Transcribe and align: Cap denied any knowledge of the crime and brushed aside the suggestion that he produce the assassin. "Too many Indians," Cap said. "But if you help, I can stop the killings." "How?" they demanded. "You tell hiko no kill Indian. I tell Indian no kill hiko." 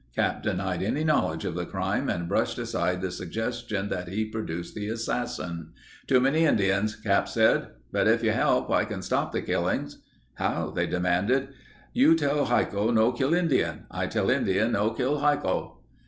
Cap 0.15 0.41
denied 0.41 0.81
any 0.81 1.03
knowledge 1.03 1.45
of 1.45 1.53
the 1.53 1.63
crime 1.63 2.09
and 2.09 2.27
brushed 2.27 2.57
aside 2.57 3.03
the 3.03 3.11
suggestion 3.11 3.87
that 3.89 4.07
he 4.07 4.25
produce 4.25 4.73
the 4.73 4.87
assassin. 4.87 5.73
"Too 6.07 6.19
many 6.19 6.43
Indians," 6.43 6.95
Cap 6.95 7.29
said. 7.29 7.67
"But 7.91 8.07
if 8.07 8.23
you 8.23 8.31
help, 8.31 8.71
I 8.71 8.83
can 8.83 9.03
stop 9.03 9.31
the 9.31 9.43
killings." 9.43 9.99
"How?" 10.33 10.71
they 10.71 10.87
demanded. 10.87 11.49
"You 11.93 12.15
tell 12.15 12.47
hiko 12.47 12.91
no 12.91 13.11
kill 13.11 13.35
Indian. 13.35 13.85
I 13.91 14.07
tell 14.07 14.31
Indian 14.31 14.71
no 14.71 14.89
kill 14.89 15.19
hiko." 15.19 15.77